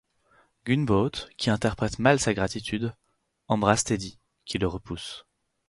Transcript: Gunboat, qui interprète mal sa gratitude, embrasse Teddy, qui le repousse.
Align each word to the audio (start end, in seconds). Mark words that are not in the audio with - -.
Gunboat, 0.65 1.29
qui 1.37 1.51
interprète 1.51 1.99
mal 1.99 2.19
sa 2.19 2.33
gratitude, 2.33 2.95
embrasse 3.47 3.83
Teddy, 3.83 4.17
qui 4.45 4.57
le 4.57 4.65
repousse. 4.65 5.27